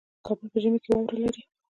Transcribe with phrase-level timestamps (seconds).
[0.25, 1.41] کابل په ژمي کې واوره لري